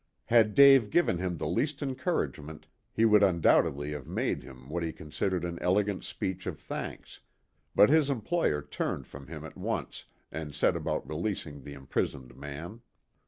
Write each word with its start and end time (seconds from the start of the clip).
Had 0.25 0.55
Dave 0.55 0.89
given 0.89 1.19
him 1.19 1.37
the 1.37 1.45
least 1.45 1.83
encouragement 1.83 2.65
he 2.91 3.05
would 3.05 3.21
undoubtedly 3.21 3.91
have 3.91 4.07
made 4.07 4.41
him 4.41 4.67
what 4.67 4.81
he 4.81 4.91
considered 4.91 5.45
an 5.45 5.59
elegant 5.61 6.03
speech 6.03 6.47
of 6.47 6.59
thanks, 6.59 7.19
but 7.75 7.91
his 7.91 8.09
employer 8.09 8.63
turned 8.63 9.05
from 9.05 9.27
him 9.27 9.45
at 9.45 9.55
once 9.55 10.05
and 10.31 10.55
set 10.55 10.75
about 10.75 11.07
releasing 11.07 11.61
the 11.61 11.73
imprisoned 11.73 12.35
man. 12.35 12.81